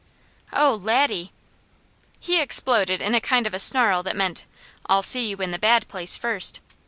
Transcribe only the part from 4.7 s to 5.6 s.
I'll see you in the